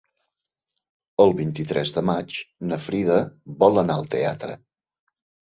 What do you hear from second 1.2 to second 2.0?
El vint-i-tres